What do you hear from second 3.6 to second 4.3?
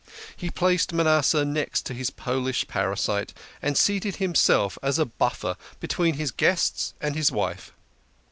and seated